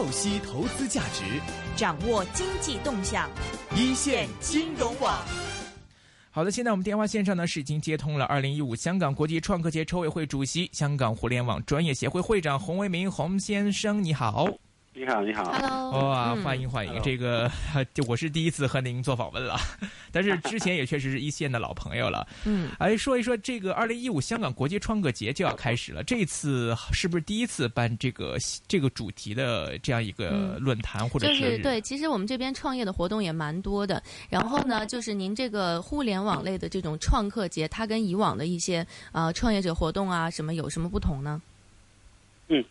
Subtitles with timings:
[0.00, 1.24] 透析投资价值，
[1.76, 3.28] 掌握经济动向，
[3.76, 5.14] 一线金融网。
[6.30, 14.48] 好的，现在我们电话线上呢是已经接通了二零一五香港国际创客节筹委会主席、香港互联网专业协会会长洪为民洪先生，你好。
[14.92, 17.48] 你好，你好，Hello，哇，欢迎欢迎，这个
[17.94, 19.56] 就 我是第一次和您做访问了，
[20.10, 28.36] 但是之前也确实是一线的老朋友了，嗯，哎，说一说这个二零一五香港国际创客节就要开始了，这次是不是第一次办这个
[28.66, 41.40] 这个主题的这样一个论坛，或者是对，其实我们这边创业的活动也蛮多的，然后呢， 就是您这个互联网类的这种创客节，它跟以往的一些呃创业者活动啊什么有什么不同呢？
[42.52, 42.64] 嗯，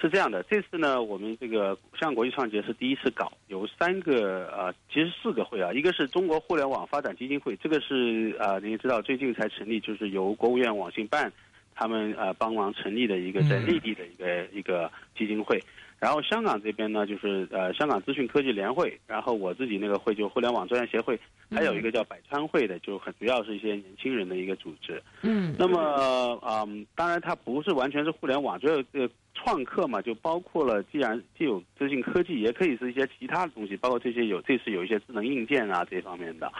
[0.00, 11.30] 是这样的，这次呢，我们这个香港国际创节是第一次搞，有三个呃，其实四个会啊，一个是中国互联网发展基金会，这个是呃，您知道最近才成立，就是由国务院网信办
[11.74, 15.62] 他们呃帮忙成立的一个在内地的一个一个基金会。
[16.00, 21.18] 然后香港这边呢，就是呃香港资讯科技联会，然后我自己那个会就互联网专业协会，
[21.50, 25.02] 还有一个叫百川会的，就很主要是一些年轻人的一个组织。
[25.22, 36.52] 嗯，那么嗯，当然它不是完全是互联网，这个创客嘛，就包括了，既然既有资讯科技，也可以是一些其他的东西，包括这些有这次有一些智能硬件啊这方面的。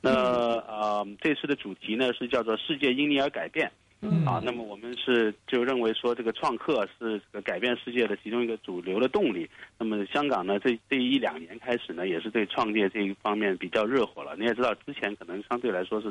[0.00, 3.70] 那呃，这次的主题呢是叫做“世界因你而改变”。
[4.02, 9.46] 嗯啊，那么我们是就认为说这个创客是这个改变世界的其中一个主流的动力。
[9.78, 14.34] 那么香港呢，这这一两年开始呢，也是对创业这一方面比较热火了。
[14.38, 16.10] 你也知道，之前可能相对来说是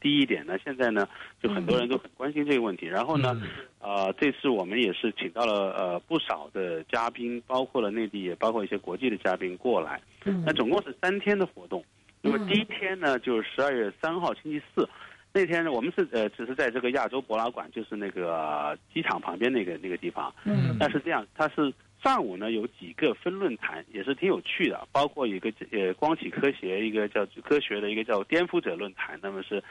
[0.00, 1.08] 低一点的，现在呢，
[1.40, 2.86] 就很多人都很关心这个问题。
[2.86, 3.40] 然后呢，
[3.78, 10.00] 呃，这次我们也是请到了呃不少的嘉宾，包括了内地，也包括一些国际的嘉宾过来。
[10.44, 11.84] 那总共是三天的活动。
[12.20, 14.88] 那么第一天呢，就是十二月三号星期四。
[15.32, 20.34] 那天呢，我们是呃，只是在这个亚洲博览馆，就是那个机场旁边那个那个地方。
[20.44, 20.76] 嗯。
[20.80, 29.18] 但是这样，它是上午呢有几个分论坛，也是挺有趣的，包括一个呃光启科学，一个叫科学的一个叫颠覆者论坛。
[29.22, 29.62] 那么是，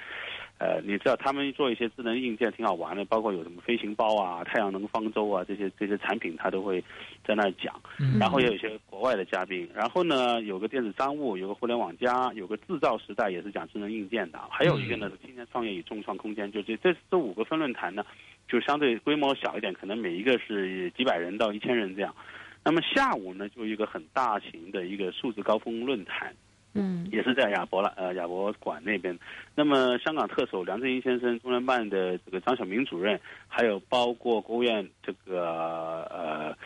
[0.60, 6.84] 呃，你知道他们做一些智能硬件挺好玩的，包括有什么飞行包啊、太阳能方舟啊这些这些产品，他都会
[7.26, 7.80] 在那儿讲。
[8.00, 8.18] 嗯。
[8.20, 18.04] 然后也有一些国外的嘉宾，然后呢有个电子商务，有个互联网加，有个制造时代也是讲智能硬件的，还有一个呢是青年创业与众创空间，就这这这五个分论坛呢。
[18.50, 22.16] 就相对规模小一点，可能每一个是几百人到一千人这样。
[22.64, 26.34] 那么下午呢，就一个很大型的一个数字高峰论坛，
[26.78, 29.18] 嗯，也是在亚博了呃亚博馆那边。
[29.56, 36.58] 那么香港特首梁振英先生、中联办的这个张晓明主任，还有包括国务院这个呃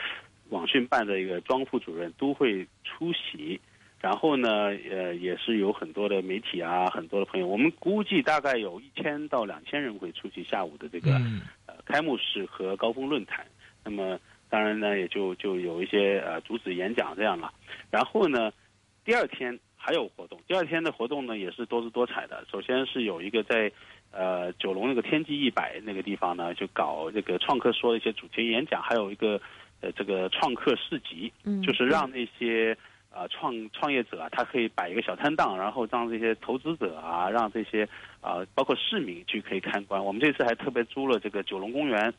[0.50, 3.60] 网讯办的一个庄副主任都会出席。
[4.02, 4.50] 然后呢，
[4.90, 7.46] 呃，也是有很多的媒体啊，很多的朋友。
[7.46, 11.12] 我们估计大概有一千到两千人会出席下午的这个
[11.68, 13.46] 呃开幕式和高峰论坛。
[13.86, 17.54] 那么当然呢，也就就有一些呃主旨演讲这样了。
[17.92, 18.52] 然后呢，
[19.06, 20.40] 第二天还有活动。
[20.48, 22.46] 第二天的活动呢也是多姿多彩的。
[22.52, 23.72] 首先是有一个在
[24.12, 29.42] 呃九龙那个天际一百那个地方呢，就搞这个创客说的一些主题演讲，还有一个
[29.82, 32.78] 呃这个创客市集，嗯就是让那些。
[33.14, 37.86] 啊，创创业者啊，他可以摆一个小摊档，然后让这些投资者啊，让这些
[38.22, 40.02] 啊，包括市民去可以参观。
[40.02, 42.14] 我们这次还特别租了这个九龙公园，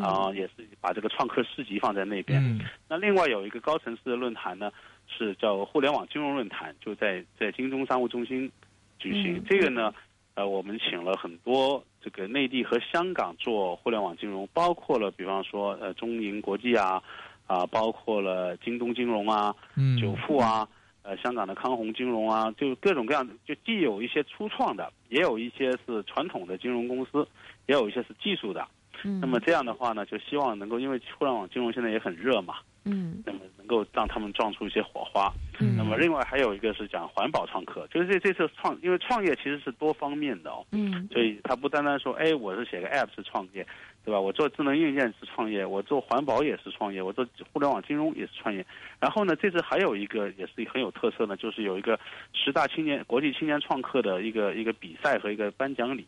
[0.00, 2.60] 啊，也是把这个创客市集放在那边。
[2.88, 4.70] 那另外有一个高层次的论坛呢，
[5.08, 8.50] 是叫互联网金融论坛，就在在京东商务中心
[8.98, 9.42] 举行。
[9.44, 9.92] 这个呢，
[10.34, 17.02] 呃，我们请了很多这个内地和香港做互联网金融，包括了比方说呃中银国际啊。
[17.48, 20.66] 啊，包括了京东金融啊，嗯、九富啊，
[21.02, 27.28] 呃，香港的康弘金融啊，就各种各样的，就既有一些初创的，也有一些是传统的金融公司，
[27.66, 28.66] 也有一些是技术的。
[29.04, 32.56] 嗯，那么这样的话呢，就希望能够，因为互联网金融现在也很热嘛。
[32.84, 35.32] 嗯，那么能够让他们撞出一些火花。
[35.60, 40.66] 嗯，那么另外还有一个是讲环保创客，就是这这次创，因为创业其实是多方面的哦。
[40.72, 43.64] 嗯，所以他不单单说，哎，我是写个 app 是创业，
[44.04, 44.18] 对吧？
[44.20, 48.66] 我做智能硬件是创业，我做环保也是创业，我做互联网金融也是创业。
[48.98, 51.96] 然后呢，这次还有一个也是很有特色呢，就是有一个
[52.32, 56.04] 十大青年国际青年创客的一个一个比赛和一个颁奖礼。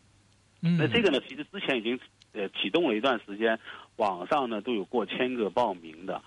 [0.61, 1.97] 嗯，那这个呢，其实之前已经
[2.35, 3.57] 呃启动了一段时间，
[3.95, 6.21] 网上呢都有过千个报名的。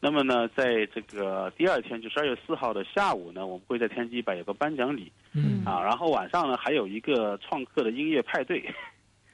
[0.00, 8.62] 那么呢，在这个第二天，就十二月四号的下午呢，我们会在天津一百有个颁奖礼，嗯啊，然后晚上呢还有一个创客的音乐派对，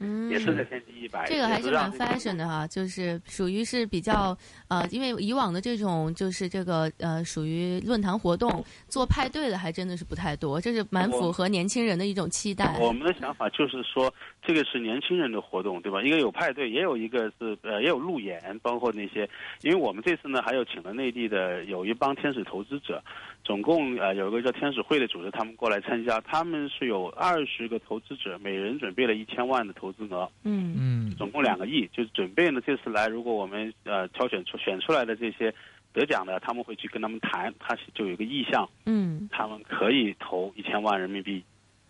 [0.01, 4.37] 嗯，也是在天际一百，这个还是蛮 fashion 的哈，就是属于是比较
[4.69, 12.79] 呃，因为以往的这种就是这个呃，属于论坛活动做派对的还真的是不太多，这是蛮符合年轻人的一种期待。
[12.81, 14.13] 我们的想法就是说，
[14.43, 16.03] 这个是年轻人的活动，对吧？
[16.03, 19.29] 一个有派对，也有一个是呃也有路演，包括那些，
[19.61, 23.03] 因为我们这次呢还有请了内地的有一帮天使投资者，
[23.43, 30.75] 总共呃有一个叫天使会的组织，他们过来参加，他们是有二十个投资者，每人准备了一千万的投资额，嗯。
[30.79, 35.53] 嗯总共两个亿，就是准备呢这次来，如果我们呃挑选出选出来的这些
[35.93, 39.29] 得奖的，他们会去跟他们谈，他是就有一个意向，嗯。
[39.33, 41.43] 他们可以投一千万人民币。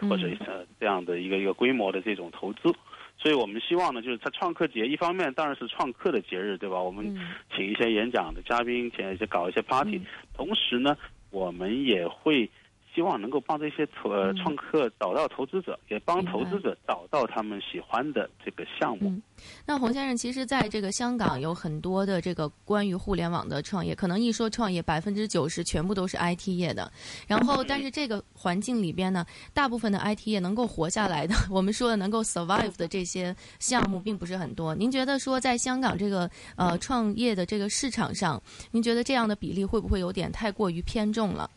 [0.09, 2.75] 或者呃这样的一个一个规模的这种投资，
[3.19, 6.81] 所以我们希望呢，就是在创客节，一方面当然是创客的节日，对吧？
[6.81, 7.35] 我们嗯。
[7.55, 10.07] 请一些演讲的嘉宾，请一些搞一些 party，、嗯。
[10.33, 10.97] 同时呢，
[11.31, 12.51] 我们也会
[12.95, 19.09] 希望能够帮这些投呃嗯创客找到投资者，也帮投资者找到他们喜欢的这个项目。
[19.09, 19.23] 嗯，
[19.65, 26.91] 那洪先生，其实在这个香港有很多的这个关于互联网的创业，可能一说创业，百分之九十全部都是 IT 业的。
[27.27, 34.75] 然后，但是这个环境里边呢，大部分的 IT 业能够活下来的， 我们说的能够 survive 的这些项目并不是很多。
[34.75, 41.49] 您觉得说在香港这个呃创业的这个市场上，您觉得这样的比例会不会有点太过于偏重了？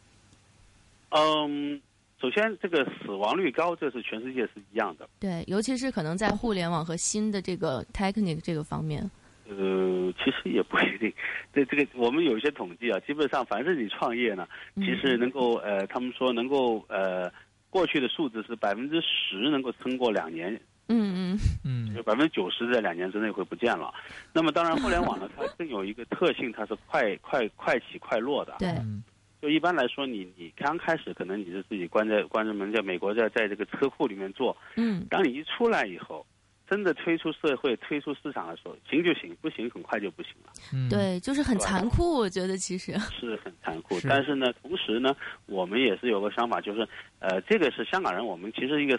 [1.16, 1.80] 嗯，
[2.20, 5.08] 首先这个死亡率高，这是全世界是一样的。
[5.20, 9.10] 对，尤其是可能在互联网和新的这个 technique 这个方面。
[9.48, 11.14] 呃，其实也不一定。
[11.54, 17.32] 这这个我们有一些统计啊，基本上凡是你创业呢，嗯其实能够呃，他们说能够呃，
[17.70, 20.54] 过去的数字是百分之十能够撑过两年，
[20.88, 23.94] 嗯嗯嗯就百分之九十在两年之内会不见了。
[24.32, 28.56] 那么当然，互联网呢， 它更有一个特性，它是快快快起快落的。
[28.60, 29.04] 对，嗯
[29.44, 36.26] 就一般来说，你你刚开始可能你是自己关在关着门，在美国在在这个车库里面做，嗯当你一出来以后，
[36.66, 40.54] 真的推出社会、推出市场的时候，行就行，不行很快就不行了。
[40.74, 42.94] 嗯，对，就是很残酷，我觉得其实。
[43.20, 45.14] 是很残酷，是但是呢，同时呢，
[45.46, 46.88] 我们也是有个想法，就是，
[47.20, 48.98] 呃，这个是香港人，我们其实一个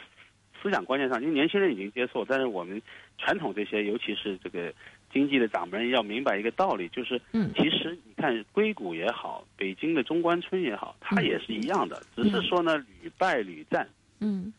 [0.62, 2.80] 思想观念上，因为年轻人已经接受，但是我们
[3.16, 4.70] 传统这些，尤其是这个
[5.14, 13.88] 经济的掌门人要明白一个道理，就是，嗯其实你看硅谷也好，北京的中关村也好，它也是一样的，只是说呢，屡败屡战。
[14.18, 14.52] 嗯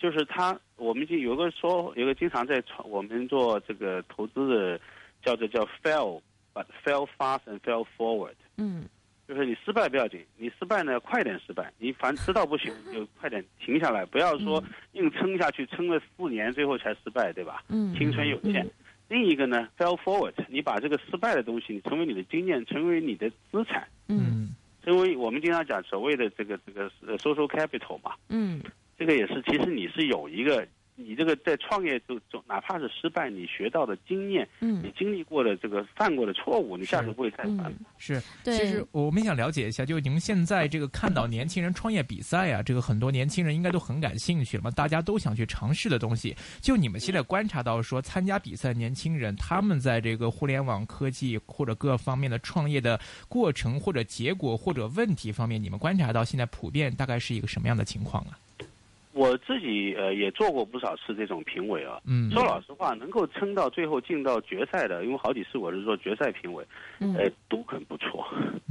[0.00, 4.80] 就是他，我们就有个说，有个经常在传，我们做这个投资的，
[5.22, 8.34] 叫做叫 fail，but fail fast and fail forward。
[8.56, 8.86] 嗯
[9.28, 14.60] 就是你失败不要紧，你失败呢快点失败，你反正知道不行你 就快点停下来，不要说
[14.94, 17.62] 硬撑下去，撑了四年最后才失败，对吧？
[17.68, 18.66] 嗯青春有限。
[19.10, 24.18] 另一个呢，fail forward，你把这个失败的东西，你成为你的经验，成为你的资产，嗯。
[24.20, 24.56] 嗯。
[24.82, 28.62] 成为我们经常讲所谓的这个这个呃 social capital 嘛，嗯。
[28.96, 30.64] 这个也是，其实你是有一个，
[31.06, 38.22] 你这个在创业就就，哪怕是失败，你学到的经验，你嗯经历过的这个犯过的错误，你下次不会再犯嗯。，是。
[38.44, 46.36] 对，其实我们想了解一下，就是你们现在这个看到年轻人创业比赛啊，这个很多年轻人应该都很感兴趣了嘛，大家都想去尝试的东西。
[46.60, 58.38] 就你们现在观察到说，参加比赛年轻人他们在这个互联网科技或者各方面的创业的过程或者结果或者问题方面，你们观察到现在普遍大概是一个什么样的情况啊？
[59.12, 62.00] 我自己呃也做过不少次这种评委啊。
[62.06, 66.64] 嗯说老实话，能够撑到最后进到决赛的，因为好几次我是做决赛评委，
[67.00, 68.26] 嗯呃，都很不错。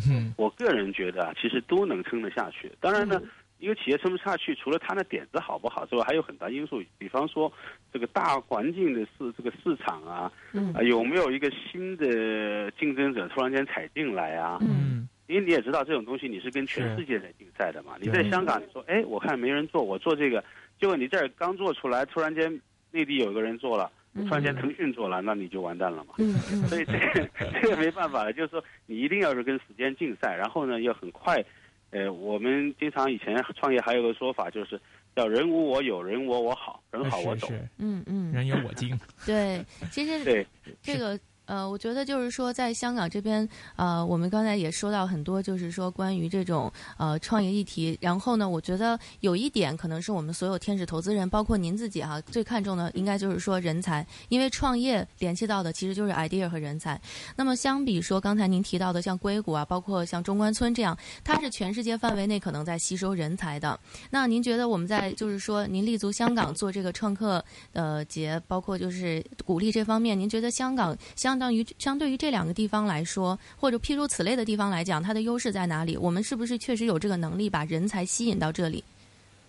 [0.09, 2.71] 嗯我个人觉得啊，其实都能撑得下去。
[2.79, 7.51] 当然呢，嗯一个企业撑不下去，除了它的点子好不好之外，还有很大因素，比方说
[7.91, 14.57] 这个大环境的市这个市场啊，嗯啊有没有一个新的竞争者突然间踩进来啊？
[14.61, 17.93] 嗯嗯因为你也知道这种东西你是跟全世界在竞赛的嘛。
[18.01, 20.43] 你在香港，你说哎，我看没人做，我做这个，
[20.79, 22.51] 结果你这儿刚做出来，突然间
[22.89, 26.15] 内地有个人做了，突然间腾讯做了，那你就完蛋了嘛。
[26.17, 27.29] 嗯嗯 所以这个
[27.61, 31.43] 这个没办法了，就是说你一定要是跟时间竞赛，然后呢要很快。
[31.91, 34.79] 呃，我们经常以前创业还有个说法，就是
[35.15, 37.49] 叫人无我有，人我我好，人好我懂。
[37.79, 38.95] 嗯嗯，人有我精。
[39.25, 40.45] 对，其实对，
[40.83, 41.19] 这个
[41.49, 47.97] 呃，我觉得就是说，在香港这边，呃，我们刚才也说到很多，就是说关于这种呃创业议题。
[47.99, 57.01] 然后呢，我觉得有一点可能是我们所有天使投资人，包括您自己哈、最看重的应该就是说人才，因为创业联系到的其实就是 idea 和人才。
[57.35, 63.79] 那么相比说刚才您提到的像硅谷啊，包括像中关村这样，它是全世界范围内可能在吸收人才的。
[64.11, 75.95] 那您觉得我们在就是说您立足香港做这个创客呃节，包括就是鼓励这方面，您觉得香港相当于相对于这两个地方来说，或者譬如此类的地方来讲，它的优势在哪里？
[75.95, 78.83] 我们是不是确实有这个能力把人才吸引到这里？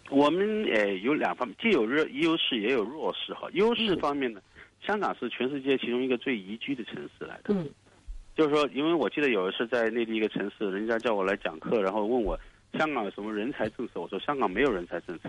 [0.09, 3.49] 我们呃有两方面，既有优优势也有弱势哈。
[3.52, 4.40] 优势方面呢，
[4.87, 7.52] 香港是全世界其中一个最宜居的城市来的。
[7.52, 7.68] 嗯
[8.37, 12.38] 就是说，因为我记得有一次在内地一个城市，人家叫我来讲课，然后问我
[12.78, 15.28] 香港有什么人才政策，我说香港没有人才政策，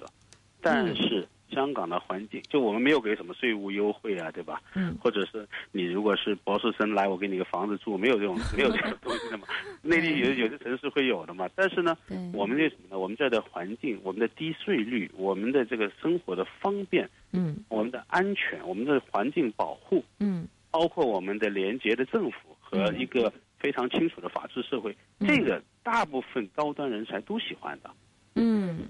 [0.62, 4.62] 但是香港的环境，就我们没有给什么税务优惠啊，对吧？
[4.74, 4.98] 嗯。
[5.01, 9.48] 或者是你如果是博士生来，我给你个房子住，没有这种 没有这种东西的嘛。
[9.81, 13.00] 内地有有些城市会有的嘛，但是呢，对，我们这什么呢？
[13.00, 17.58] 我们这儿的环境，我们的低税率，我们的这个生活的方便，嗯。
[17.70, 20.48] 我们的安全，我们的环境保护，嗯。
[20.70, 25.27] 包括我们的廉洁的政府和一个非常清楚的法治社会，嗯。
[25.27, 27.91] 这个大部分高端人才都喜欢的。
[28.36, 28.88] 嗯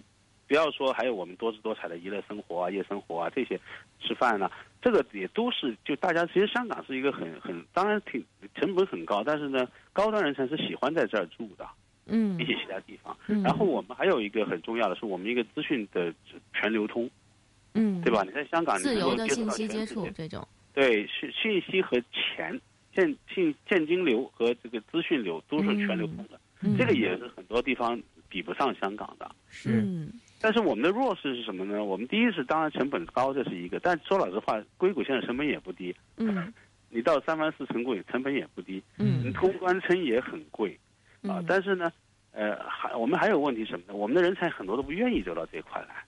[0.52, 3.58] 不要说还有我们多姿多彩的娱乐生活啊、夜生活啊这些，
[4.02, 8.22] 吃饭啊，这个也都是就大家其实香港是一个很很当然挺
[8.56, 11.66] 成本很高，但是呢，高端人才是喜欢在这儿住的，
[12.08, 13.18] 嗯比起其他地方。
[13.28, 16.14] 嗯，然后我们还有一个很重要的是，我们一个资讯的
[16.54, 17.10] 全流通，
[17.74, 18.22] 嗯对吧？
[18.24, 22.60] 你在香港你自能够接触由的信到全世界息接触，这种，对讯信息和钱
[22.94, 29.34] 现信现金流和这个资讯流都是全流通的，嗯这个也是很多地方比不上香港的。
[29.48, 31.84] 是嗯但是我们的弱势是什么呢？
[31.84, 33.80] 我们第一是当然成本高，这是一个。
[33.80, 36.52] 但说老实话，硅谷现在成本也不低，嗯
[36.90, 40.78] 你到三藩市城轨成本也不低，嗯你通关村也很贵
[41.24, 41.40] 啊。
[41.40, 41.92] 嗯但是呢，
[42.32, 43.94] 呃，还我们还有问题什么呢？
[43.94, 46.04] 我们的人才很多都不愿意走到这一块来。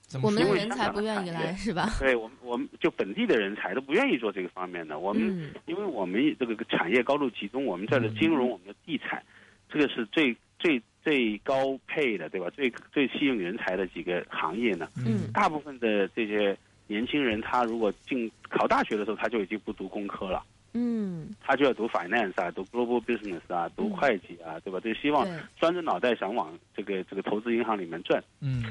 [0.00, 1.90] 怎么说我们的人才不愿意来是吧？
[2.00, 4.98] 对我们，我们就本地的人才都不愿意做这个方面的。
[4.98, 9.22] 我们、嗯因为我们这个产业高度集中，我们这儿的金融、我们的地产，
[9.68, 12.50] 这个是最最最高配的，对吧？
[12.50, 14.86] 最最吸引人才的几个行业呢。
[15.06, 16.54] 嗯大部分的这些
[16.86, 24.78] 年轻人，他如果进考大学的时候，他就已经不读工科了，嗯他就要读 finance 啊，读 global business 啊，读嗯会计啊，对吧？
[24.80, 28.22] 就希望对钻着脑袋想往这个这个投资银行里面转。
[28.42, 28.62] 嗯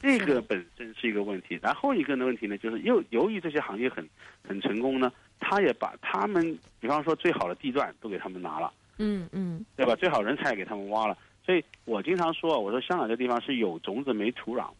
[0.00, 4.08] 这个本身是一个问题，然后一个的问题呢，就是又由于这些行业很
[4.42, 9.94] 很成功呢，他也把他们，比方说最好的地段都给他们拿了，嗯嗯对吧？
[9.96, 14.70] 最好人才也给他们挖了，所以我经常说，我说香港这地方是有种子没土壤，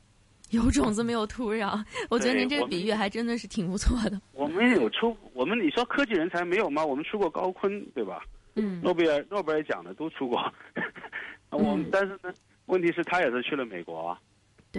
[0.50, 4.20] 有种子没有土壤，我觉得您这个比喻还真的是挺不错的。
[4.32, 6.84] 我们有出，我们你说科技人才没有吗？
[6.84, 8.22] 我们出过高锟，对吧？
[8.54, 10.52] 嗯诺贝尔诺贝尔奖的都出过，
[11.50, 12.32] 我们嗯但是呢，
[12.66, 14.20] 问题是他也是去了美国啊。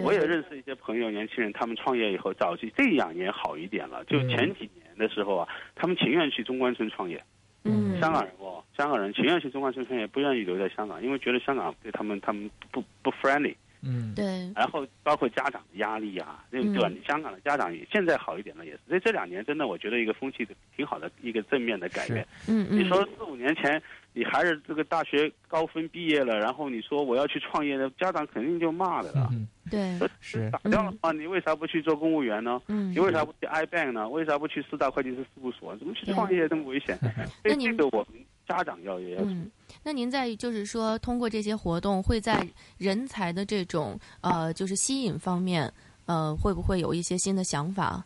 [0.02, 4.04] 我也认识一些朋友，年轻人，他们创业以后，早期这两年好一点了。
[4.06, 7.22] 就嗯前几年的时候啊，他们情愿去中关村创业。
[7.64, 13.54] 嗯香港人哦，香港人情愿去中关村创业，不愿意留在香港，因为觉得香港对他们他们不不 friendly。
[13.84, 16.88] 嗯对然后包括家长的压力啊，对对吧？
[16.88, 18.80] 嗯你香港的家长也现在好一点了，也是。
[18.88, 22.26] 所以这两年真的，我觉得一个风气挺好的，一个正面的改变。
[22.48, 23.80] 嗯嗯你说四五年前，
[24.12, 29.28] 你还是这个大学高分毕业了，然后你说我要去创业的，家长肯定就骂的了。
[29.32, 31.10] 嗯对是打掉的话？
[31.10, 32.60] 你为啥不去做公务员呢？
[32.68, 34.06] 嗯你为啥不去 iBank 呢？
[34.06, 35.74] 为啥不去四大会计师事务所？
[35.78, 36.96] 怎么去创业这么危险？
[36.98, 39.50] 所以那您这个我们家长要也要嗯，
[39.82, 42.46] 那您在就是说，通过这些活动，会在
[42.78, 45.72] 人才的这种呃，就是吸引方面，
[46.06, 48.04] 呃，会不会有一些新的想法？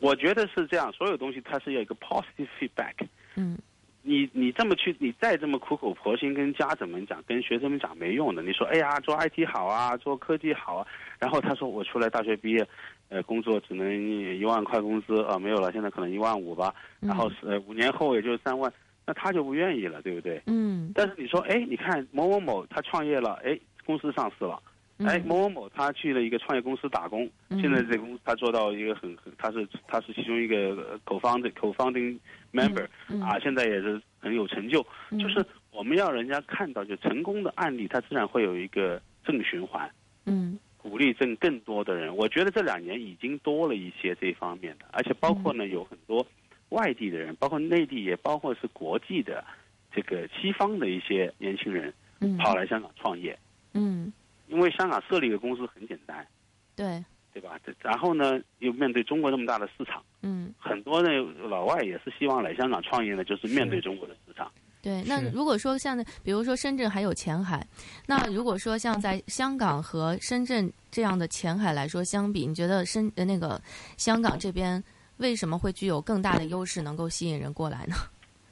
[0.00, 2.94] 我觉得是这样，所有东西它是要一个 positive feedback。
[3.36, 3.58] 嗯
[4.02, 8.42] 你你这么去，你再这么苦口婆心跟家长们讲，跟学生们讲没用的。
[8.42, 10.86] 你说，哎呀，做 IT 好啊，做科技好啊，
[11.18, 12.66] 然后他说我出来大学毕业，
[13.10, 18.72] 呃，工作只能一万块工资啊、没有了，现在可能一万五吧，然后呃五年后也就三万，
[19.08, 20.42] 那他就不愿意了，对不对？
[20.44, 24.62] 嗯但是你说，哎，你看某某某他创业了，哎，公司上市了。
[24.98, 32.18] 哎，嗯某某某他去了一个创业公司打工，嗯现在这个公司他做到一个很很，他是他是其中一个 co-founding co-founding
[32.52, 34.86] member、嗯啊，现在也是很有成就。
[35.10, 39.90] 嗯就是我们要人家看到，就成功的案例，它自然会有一个正循环，
[40.26, 42.14] 嗯鼓励挣更多的人。
[42.14, 46.26] 我觉得这两年已经多了一些这方面的，而且包括呢有很多
[46.70, 49.44] 外地的人，包括内地，也包括是国际的
[49.92, 53.38] 这个西方的一些年轻人嗯跑来香港创业。
[53.72, 54.12] 嗯，
[54.48, 56.26] 因为香港设立一个公司很简单，
[56.74, 57.58] 对，对吧？
[57.64, 61.10] 这然后呢，又面对中国那么大的市场，嗯很多的
[61.48, 64.50] 老外也是希望来香港创业呢，就是面对中国的市场。
[64.82, 65.02] 对。
[65.06, 67.64] 那如果说像比如说深圳还有前海，
[68.06, 73.60] 那如果说像在香港和深圳这样的前海来说相比，你觉得深呃那个
[73.96, 74.82] 香港这边
[75.18, 77.94] 为什么会具有更大的优势，能够吸引人过来呢？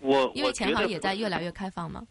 [0.00, 2.06] 我因为前海也在越来越开放嘛。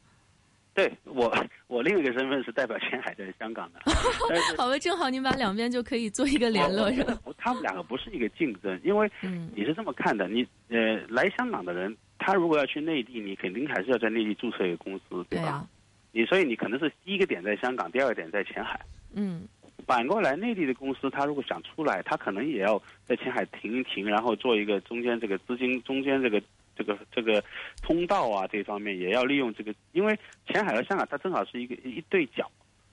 [0.73, 1.33] 对我
[1.67, 3.79] 我另一个身份是代表前海在香港的，
[4.57, 7.17] 好吧，正好您把两边就可以做一个联络，是吧？
[7.37, 15.25] 他们两个不是一个竞争，因为嗯你是这么看的，你呃来香港的人，他如果要去内地，你肯定还是要在内地注册一个公司，吧？
[15.29, 15.65] 对啊，
[16.11, 18.77] 你所以你可能是第一个点在香港，第二个点在前海。
[19.13, 19.47] 嗯
[19.85, 26.41] 反过来，内地的公司，他如果想出来，他可能也要在前海停一停，然后做一个中间这个资金中间这个
[26.75, 27.43] 这个这个
[27.81, 32.49] 通道啊，这方面也要利用这个，因为前海和香港它正好是一个一对角，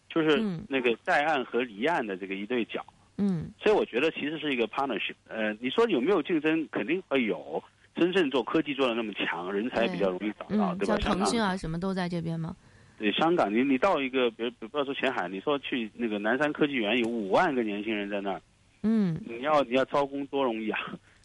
[0.08, 2.84] 就是嗯那个在岸和离岸的这个一对角
[3.18, 5.14] 嗯所以我觉得其实是一个 partnership。
[5.28, 6.66] 呃，你说有没有竞争？
[6.70, 7.62] 肯定会有。
[7.94, 10.98] 真正做科技做的那么强，人才比较容易找到，嗯，对吧？
[10.98, 12.56] 像腾讯啊什么都在这边吗？
[13.02, 18.40] 对香港，你你到一个，比如不要说前海，你说去那个南山科技园，有五万个年轻人在那儿，
[18.84, 20.78] 嗯，你要你要招工多容易啊！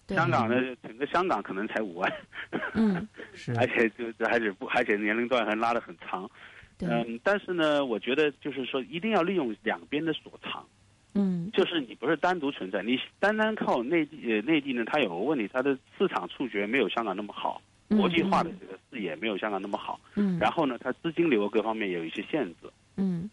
[0.07, 2.12] 对，香港的整个香港可能才五万，
[2.74, 6.27] 嗯是 而且就还是不而且年龄段还拉得很长。
[6.79, 10.65] 对，嗯，但是呢，我觉得就是说一定要利用两边的所长。
[11.13, 20.00] 嗯就是你不是单独存在，你单单靠内地呃内地呢，它有个问题，它的市场触觉没有香港那么好，嗯国际化的这个视野没有香港那么好。
[20.15, 22.70] 嗯，然后呢，它资金流各方面也有一些限制。
[22.96, 23.29] 嗯。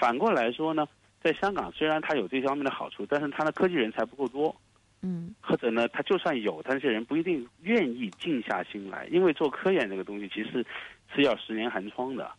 [0.00, 0.88] 反过来说呢，
[1.22, 4.54] 在香港虽然它有这方面的好处，但是它的科技人才不够多，
[5.02, 5.34] 嗯。
[5.40, 10.64] 或者呢，它就算有，但这些人不一定愿意静下心来，因为做科研这个东西其实
[11.14, 12.30] 是要十年寒窗的。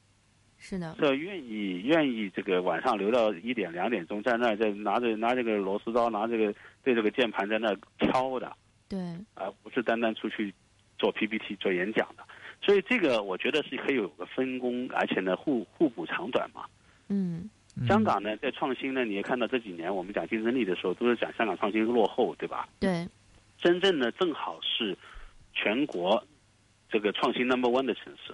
[0.58, 6.52] 是的，是要愿意愿意这个晚上留到一点两点钟，在那儿在拿着拿这个螺丝刀，拿这个
[6.84, 8.52] 对这个键盘在那儿敲的，
[8.90, 8.98] 对，
[9.36, 10.52] 而不是单单出去
[10.98, 12.24] 做 PPT 做演讲的。
[12.62, 16.66] 所以这个我觉得是可以有个分工，而且呢互互补长短嘛。
[17.10, 22.68] 嗯嗯香港呢在创新呢，你也看到这几年我们讲竞争力的时候，都是讲香港创新落后，对吧？
[22.80, 23.08] 对，
[23.62, 24.98] 深圳呢正好是
[25.54, 26.26] 全国
[26.90, 28.34] 这个创新 number one 的城市。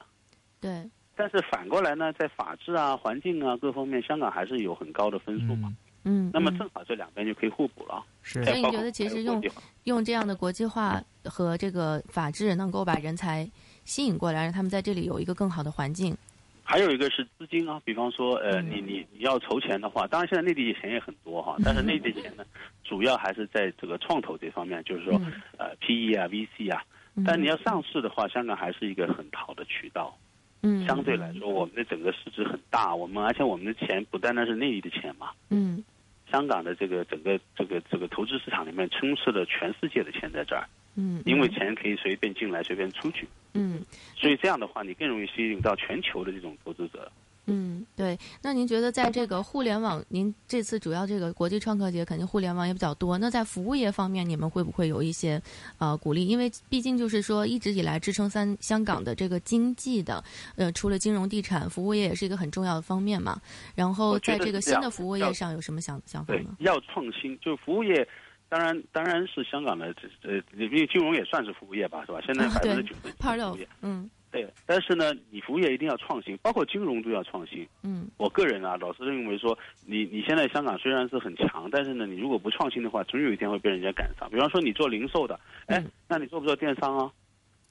[0.62, 5.68] 对，但是反过来呢，在法治啊、环境啊各方面，香港还是有很高的分数嘛。
[5.68, 6.58] 嗯嗯，那么嗯。
[6.58, 8.04] 正好这两边就可以互补了。
[8.24, 8.44] 是。
[8.44, 9.42] 所以你觉得其实用
[9.84, 13.50] 用这样的国际化和这个法治，能够把人才
[13.86, 16.16] 吸引过来，让他们在这里有一个更好的环境。
[16.64, 18.70] 还有一个是资金啊，比方说呃，嗯。
[18.70, 22.44] 你你你要筹钱的话，当然现在内地钱也很多哈， 但是内地钱呢，
[22.84, 25.34] 主要还是在这个创投这方面，就是说嗯。
[25.58, 26.84] 呃 PE 啊、VC 啊。
[27.16, 27.24] 嗯。
[27.26, 30.18] 但你要上市的话，香港还是一个很好的渠道。
[30.64, 35.84] 嗯，相对来说，我们的整个市值很大，我们而且我们的钱不单单是内地的钱嘛，嗯
[36.32, 43.28] 香港的这个整个这个这个投资市场里面充斥了全世界的钱在这儿，嗯，因为钱可以随便进来，随便出去。
[43.54, 43.82] 嗯
[44.16, 47.12] 所以这样的话，你更容易吸引到全球的这种投资者。
[47.48, 48.18] 嗯，对。
[48.42, 53.18] 那您觉得在这个互联网，您这次主要这个国际创客节肯定互联网也比较多。
[53.18, 55.42] 那在服务业方面，你们会不会有一些
[55.80, 56.28] 呃鼓励？
[56.28, 60.24] 因为毕竟就是说一直以来支撑三香港的这个经济的，
[60.56, 63.42] 呃，除了金融、地产，服务业也是一个很重要的方面嘛。
[63.76, 66.56] 然后在这个新的服务业上有什么想想法对吗，？
[66.60, 68.08] 要创新，就服务业，
[68.48, 72.20] 当然当然是香港的这呃，因为金融也算是服务业吧，是吧？
[72.24, 73.68] 现在啊百分之对九十，part 服务业。
[73.82, 77.68] 嗯对，但是呢，你服务业一定要创新，包括金融都要创新。
[77.84, 84.30] 嗯我个人啊，老是认为说，你你现在香港虽然是很强，但是呢，你如果不创新的话，总有一天会被人家赶上。
[84.30, 87.12] 比方说你做零售的，哎嗯，那你做不做电商啊？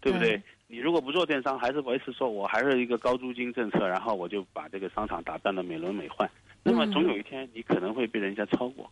[0.03, 0.31] 对不对？
[0.37, 6.29] 对你如果不做电商，还是维持说我还是一个高租金政策，然后我就把这个商场打扮的美轮美奂，
[6.63, 8.85] 那么嗯总有一天你可能会被人家超过。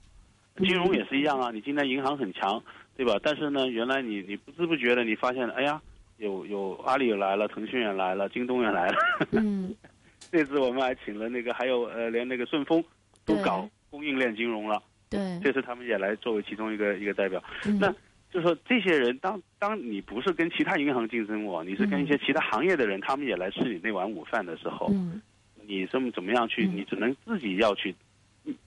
[0.56, 2.60] 嗯金融也是一样啊，你今天银行很强，
[2.96, 3.16] 对吧？
[3.22, 5.80] 但是呢，原来你你不知不觉的，你发现，哎呀，
[6.18, 8.96] 有有阿里也来了，腾讯也来了，京东也来了。
[9.32, 9.74] 嗯
[10.30, 12.84] 这次我们还请了那个，还有呃，连那个顺丰
[13.24, 14.82] 都搞供应链金融了。
[15.08, 17.42] 对，这次他们也来作为其中一个一个代表。
[17.64, 17.94] 嗯那
[18.30, 25.22] 就说这些人，当当你不是跟其他银行竞争我，你是跟一些其他行业的人，他们也来吃你那碗午饭的时候，嗯
[25.66, 26.66] 你这么怎么样去？
[26.66, 27.94] 嗯你只能自己要去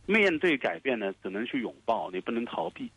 [0.07, 2.89] 面对改变呢，只能去拥抱，你不能逃避。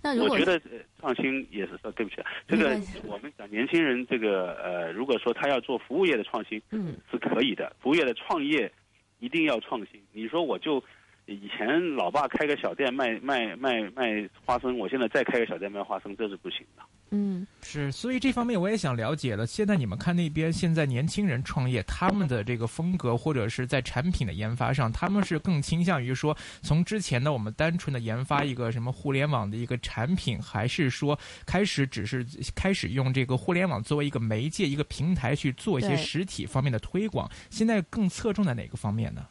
[0.00, 7.74] 那如果我觉得呃创新也是说，对不起，啊，这个我们讲年轻人这个呃，如果说他要做服务业的创新，嗯是可以的。
[7.80, 8.70] 服务业的创业
[9.18, 10.00] 一定要创新。
[10.12, 10.82] 你说我就
[11.26, 16.82] 以前老爸开个小店卖卖卖卖花生，我现在再开个小店卖花生，这是不行的。
[17.10, 19.46] 嗯是，所以这方面我也想了解了。
[19.46, 37.30] 现在你们看那边现在年轻人创业，他们的这个风格或者是在产品的研发上，他们是更倾向于说从之前的我们单纯的研发一个什么互联网的一个产品，还是说开始只是开始用这个互联网作为一个媒介、一个平台去做一些实体方面的推广？
[37.50, 39.26] 现在更侧重在哪个方面呢？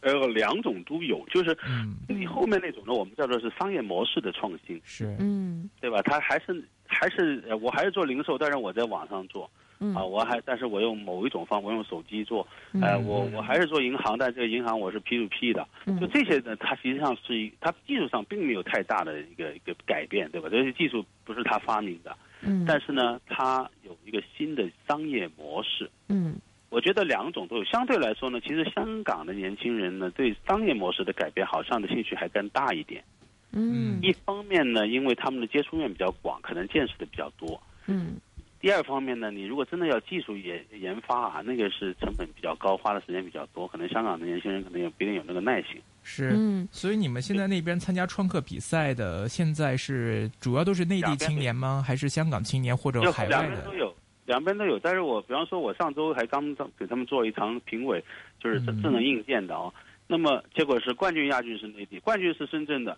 [0.00, 6.02] 呃，两种都有，就是嗯，你后面那种呢，我们叫做是商业模式的创新，是，嗯对吧？
[6.02, 9.50] 它还是还是呃我还是做零售，但是我在网上做
[9.80, 12.46] 嗯啊，我还但是我用某一种方，我用手机做，
[12.80, 20.48] 呃，嗯我我还是做银行，但这个银行我是 P to P 的，嗯就这些呢，它实际上是一，它技术上并没有太大的一个一个改变，对吧？
[20.48, 25.90] 这些技术不是他发明的，嗯但是呢，它有一个新的商业模式。
[26.08, 26.36] 嗯
[26.70, 27.64] 我觉得两种都有。
[27.64, 33.04] 相对来说呢，其实香港的年轻人呢，对商业模式的改变好像的兴趣还更大一点。
[33.52, 37.60] 嗯一方面呢，因为他们的接触面比较广，可能见识的比较多。
[37.86, 38.16] 嗯
[38.60, 45.82] 第二方面呢，你如果真的要技术研研发啊，那个是成本比较高，花的时间比较多，可能香港的年轻人可能也不一定有那个耐心。
[46.04, 51.82] 是，嗯所以你们现在那边参加创客比赛的，现在是主要都是内地青年吗？
[51.84, 53.48] 还是香港青年或者就海外的？
[53.48, 53.94] 两边都有，
[54.26, 54.78] 两边都有。
[54.78, 58.00] 但是我比方说，我上周还刚给他们做了一场评委，
[58.40, 59.74] 就是智能硬件的哦。
[60.06, 62.96] 那么结果是冠军、亚军是内地，冠军是深圳的，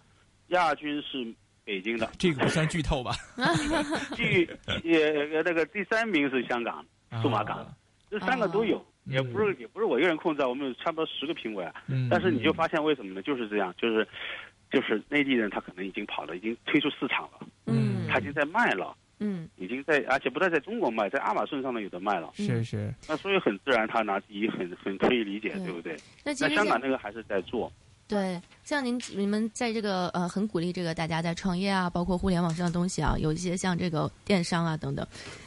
[0.48, 1.26] 亚军是
[1.64, 2.10] 北京的。
[2.18, 3.12] 这个不算剧透吧？
[4.16, 4.48] 第
[4.82, 5.12] 也
[5.44, 6.84] 那个第三名是香港，
[7.22, 7.68] 数码港啊
[8.10, 11.74] 这三个都有，嗯也不是也不是我一个人控制啊，我们有差不多十个评委啊。
[11.88, 13.20] 嗯，但是你就发现为什么呢？
[13.22, 14.06] 就是这样，就是
[14.70, 22.30] 就是内地人他可能已经跑了，已经推出市场了，嗯他已经在卖了，嗯已经在而且不但在中国卖，在亚马逊上面有的卖了。
[22.34, 25.96] 是是，那所以很自然，他拿第一很很可以理解，对对不对？
[26.24, 27.70] 那那香港那个还是在做，
[28.14, 35.04] 对，像您你们在这个呃很鼓励这个大家在创业啊，包括互联网上的东西啊，有一些像这个电商啊等等，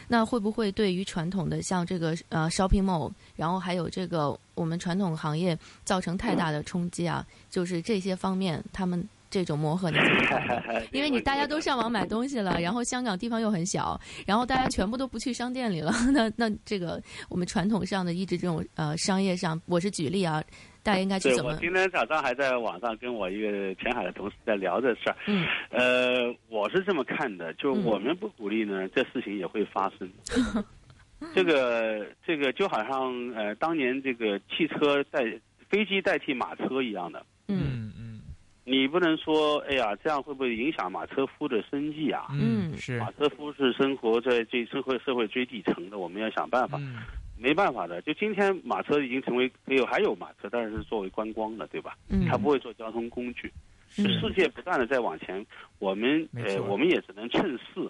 [0.07, 7.25] 那会不会对于传统的像这个呃 shopping mall，然后还有这个我们传统行业造成太大的冲击啊？
[7.49, 10.83] 就是这些方面，他们这种磨合你怎么看？
[10.91, 20.43] 因为你大家都上网买东西了，然后香港地方又很小，然后大家全部都不去商店里了， 那那这个我们传统上的一直这种呃商业上，我是举例啊，
[20.87, 21.51] 大家应该去怎么？
[21.51, 25.15] 对我今天早上还在网上跟我一个前海的同事在聊这事儿。
[25.25, 30.09] 嗯呃，我是这么看的，就嗯我们不鼓励呢，这事情也会发生。
[31.35, 35.25] 这个这个就好像呃，当年这个汽车代
[35.67, 38.21] 飞机代替马车一样的，嗯嗯嗯
[38.63, 42.27] 你不能说哎呀，这样会不会影响马车夫的生计啊？
[42.31, 46.77] 嗯，嗯是马，车夫是生活在最社会社会最底层的，我们要想办法。
[46.79, 46.95] 嗯
[47.39, 51.95] 没办法的，就今天马车已经成为没有还有马车，但是是作为观光的，对吧？
[52.09, 53.51] 嗯，它不会做交通工具。
[53.95, 55.45] 就嗯世界不断的在往前，
[55.79, 57.89] 我们呃，我们也只能趁势，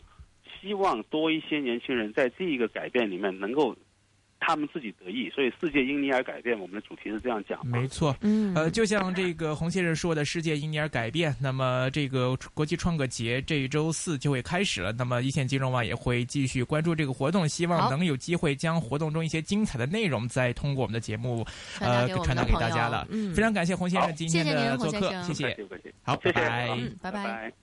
[0.61, 3.75] 希望多一些年轻人在这一个改变里面能够
[4.39, 5.29] 他们自己得意。
[5.29, 7.87] 所以世界因你而改变，我们的主题是这样讲嘛没。
[7.87, 8.15] 错。
[8.21, 11.35] 嗯呃，就像这个洪先生说的，世界因你而改变。
[11.39, 14.91] 那么，这个国际创客节这一周四就会开始了。
[14.91, 21.45] 那么，一线金融网也会继续关注这个活动，希望能有机会将活动中一些精彩的内容再通过我们的节目
[21.79, 23.07] 呃传达给大家了。
[23.09, 25.57] 嗯，非常感谢洪先生今天谢谢您的做客，谢谢
[26.03, 26.69] 好，谢谢拜拜。
[26.69, 27.53] 嗯拜拜拜